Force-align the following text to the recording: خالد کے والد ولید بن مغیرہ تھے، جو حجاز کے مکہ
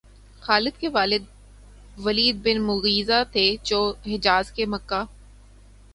خالد 0.41 0.79
کے 0.79 0.87
والد 0.89 1.25
ولید 1.97 2.35
بن 2.43 2.61
مغیرہ 2.61 3.23
تھے، 3.31 3.45
جو 3.63 3.81
حجاز 4.05 4.51
کے 4.51 4.65
مکہ 4.65 5.03